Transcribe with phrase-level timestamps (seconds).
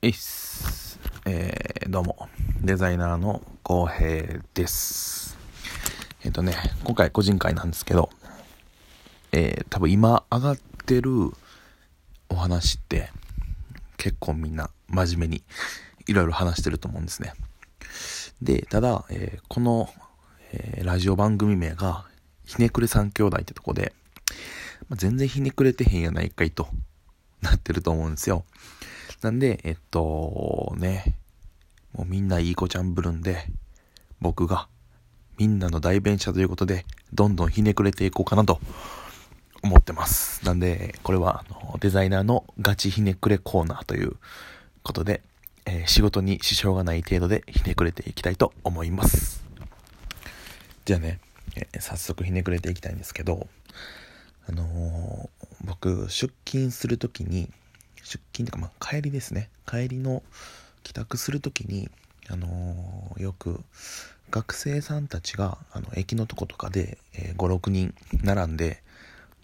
[0.00, 2.28] えー、どうも、
[2.62, 5.36] デザイナーの浩平です。
[6.22, 8.08] えっ、ー、とね、今回個人会なんですけど、
[9.32, 11.10] えー、多分今上がってる
[12.28, 13.10] お話って、
[13.96, 15.42] 結構みんな真面目に
[16.06, 17.32] いろいろ話してると思うんですね。
[18.40, 19.88] で、ただ、えー、この、
[20.52, 22.04] え、ラジオ番組名が、
[22.44, 23.92] ひねくれ三兄弟ってとこで、
[24.88, 26.68] まあ、全然ひねくれてへんやないかいと
[27.42, 28.44] なってると思うんですよ。
[29.22, 31.16] なんで、えっと、ね、
[31.92, 33.46] もうみんないい子ちゃんぶるんで、
[34.20, 34.68] 僕が
[35.38, 38.60] みんなの代弁者ということで、どんどんひねくれていこうかなと
[39.62, 40.44] 思ってます。
[40.44, 44.16] なんで、これはあのデザイナーのガチひねくれコーナーという
[44.82, 45.22] ことで、
[45.66, 49.44] えー、仕事に支障がない程度でひねくれていきたいと思います。
[50.84, 51.20] じゃあね、
[51.56, 53.48] えー、早速ひねくれていきたいんですけど、
[54.48, 55.28] あのー、
[55.64, 57.50] 僕、出勤するときに、
[58.08, 59.50] 出勤とか、まあ、帰りですね。
[59.66, 60.22] 帰りの
[60.82, 61.90] 帰宅するときに、
[62.30, 63.60] あのー、よく
[64.30, 68.82] 学生さんたちがあの駅のとことかで、えー、56人並んで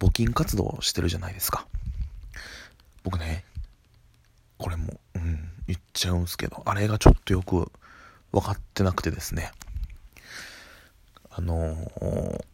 [0.00, 1.66] 募金活動をしてるじゃないですか。
[3.02, 3.44] 僕ね
[4.56, 7.70] これもうん言っちゃうんすけどあれがちょっとよく
[8.32, 9.52] 分かってなくてですね。
[11.30, 12.44] あのー、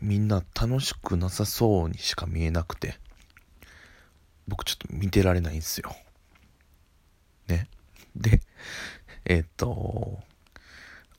[0.00, 2.98] みんな楽しくなさそうにしか見えなくて。
[4.48, 5.94] 僕ちょっと見てられないんですよ。
[7.48, 7.68] ね。
[8.16, 8.40] で、
[9.24, 10.18] えっ、と、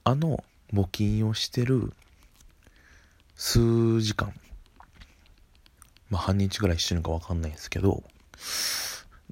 [0.04, 0.44] あの
[0.74, 1.94] 募金をしてる
[3.36, 4.34] 数時間、
[6.10, 8.04] まあ半日ぐらいしてるのかわかんないですけど、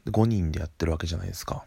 [0.06, 1.66] 5人でやってるわけじゃないですか。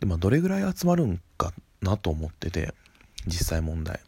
[0.00, 2.74] で、まあどれぐらい集まるんかなと思ってて、
[3.26, 4.00] 実際問題。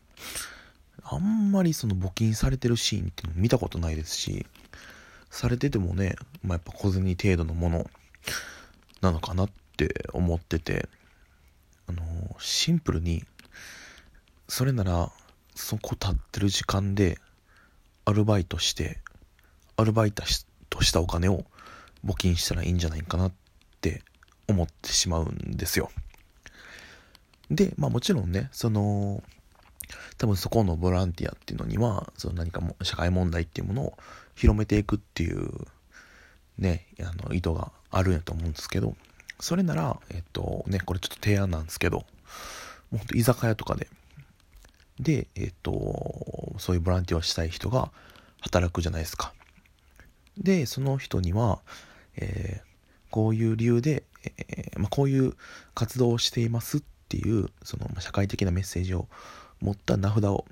[1.02, 4.46] あんまりその募金されてるシーンっていうの見たことないですし、
[5.34, 7.90] されててもね、まあ、やっぱ小銭程度のもの
[9.00, 10.88] なのかなって思ってて、
[11.88, 12.04] あのー、
[12.38, 13.24] シンプルに、
[14.46, 15.10] それなら、
[15.56, 17.19] そこ立ってる時間で、
[18.04, 19.00] アルバイトして、
[19.76, 20.47] アルバイトし
[20.92, 21.44] たお金を
[22.06, 23.32] 募金したらいいんじゃないかなっ
[23.80, 24.03] て
[24.47, 25.91] 思ってしまうんですよ。
[27.50, 29.20] で、まあもちろんね、その、
[30.19, 33.99] 多分そこのボランティアっていうのには、その何かも社会問題っていうものを
[34.34, 35.50] 広めていくっていう
[36.59, 38.94] ね、あの意図があるんやと思うんですけど、
[39.41, 42.04] それなら、えっとね、これちょっと提案なんですけど、
[42.91, 43.88] もう居酒屋とかで、
[45.00, 47.91] で、えっと、そういうボランティアをしたい人が
[48.41, 49.33] 働くじゃないですか。
[50.38, 51.60] で、その人には、
[52.16, 52.65] えー、
[53.10, 55.34] こういう理由で、えー、まあ、こういう
[55.75, 59.09] 活動をしていますっていう、その社会的なメッセージを
[59.64, 60.44] 持った名札を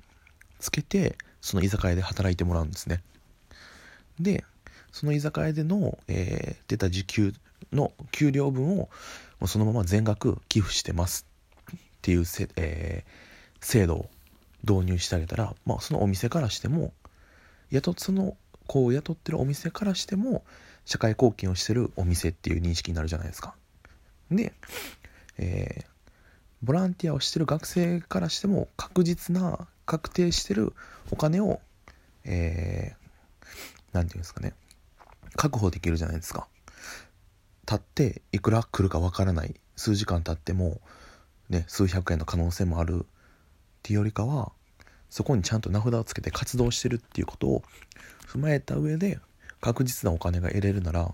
[0.59, 3.01] つけて、その居酒屋で働いてもらうんですね。
[4.19, 4.43] で、
[4.91, 7.33] その居酒屋での、えー、出た時給
[7.71, 8.89] の給料分をも
[9.41, 11.27] うそのまま全額寄付してます
[11.71, 14.09] っていうせ、えー、制度を
[14.67, 16.93] 導入してあげたら、まあ、そのお店からしても
[17.71, 18.35] 雇その
[18.67, 20.43] 子を雇ってるお店からしても
[20.85, 23.55] 社会貢献をしてるお店っていう認識になるじゃないですか。
[24.31, 24.53] で、
[25.37, 25.85] えー、
[26.63, 30.73] ボランティアをしてる学生からしても確実な確定してる
[31.11, 31.59] お金を、
[32.23, 32.93] え
[33.91, 34.53] 何て言うんですかね。
[35.35, 36.47] 確保できるじゃないですか。
[37.67, 39.55] 立っていくら来るかわからない。
[39.75, 40.79] 数時間経っても
[41.49, 43.05] ね数百円の可能性もある。
[43.05, 43.05] っ
[43.83, 44.53] ていうよりかは
[45.09, 47.63] そこにちゃんと名札をつけて活動してるっていうことを
[48.25, 49.19] 踏まえた上で
[49.59, 51.13] 確実なお金が得れるなら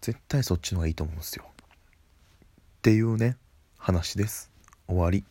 [0.00, 1.44] 絶対そっちの方がいいと思うんですよ。
[1.54, 3.36] っていうね
[3.76, 4.53] 話です。
[4.86, 5.24] 終わり。